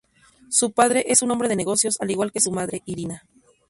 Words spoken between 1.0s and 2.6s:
es un hombre de negocios al igual que su